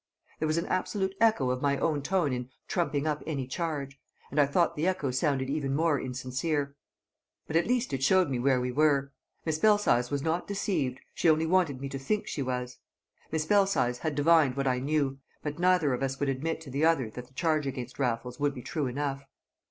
There 0.39 0.47
was 0.47 0.57
an 0.57 0.65
absolute 0.65 1.13
echo 1.21 1.51
of 1.51 1.61
my 1.61 1.77
own 1.77 2.01
tone 2.01 2.33
in 2.33 2.49
"trumping 2.67 3.05
up 3.05 3.21
any 3.27 3.45
charge," 3.45 3.99
and 4.31 4.39
I 4.39 4.47
thought 4.47 4.75
the 4.75 4.87
echo 4.87 5.11
sounded 5.11 5.47
even 5.47 5.75
more 5.75 6.01
insincere. 6.01 6.75
But 7.45 7.55
at 7.55 7.67
least 7.67 7.93
it 7.93 8.01
showed 8.03 8.27
me 8.27 8.39
where 8.39 8.59
we 8.59 8.71
were. 8.71 9.13
Miss 9.45 9.59
Belsize 9.59 10.09
was 10.09 10.23
not 10.23 10.47
deceived; 10.47 10.99
she 11.13 11.29
only 11.29 11.45
wanted 11.45 11.79
me 11.79 11.87
to 11.89 11.99
think 11.99 12.25
she 12.25 12.41
was. 12.41 12.79
Miss 13.31 13.45
Belsize 13.45 13.99
had 13.99 14.15
divined 14.15 14.57
what 14.57 14.65
I 14.65 14.79
knew, 14.79 15.19
but 15.43 15.59
neither 15.59 15.93
of 15.93 16.01
us 16.01 16.19
would 16.19 16.29
admit 16.29 16.61
to 16.61 16.71
the 16.71 16.83
other 16.83 17.11
that 17.11 17.27
the 17.27 17.33
charge 17.35 17.67
against 17.67 17.99
Raffles 17.99 18.39
would 18.39 18.55
be 18.55 18.63
true 18.63 18.87
enough. 18.87 19.25